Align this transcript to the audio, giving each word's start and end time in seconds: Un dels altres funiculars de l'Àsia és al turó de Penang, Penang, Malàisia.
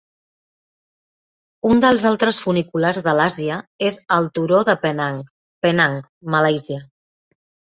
Un 1.71 1.83
dels 1.83 2.05
altres 2.11 2.39
funiculars 2.45 3.01
de 3.09 3.13
l'Àsia 3.19 3.59
és 3.91 4.01
al 4.17 4.31
turó 4.39 4.63
de 4.71 4.77
Penang, 4.87 5.23
Penang, 5.67 6.01
Malàisia. 6.39 6.83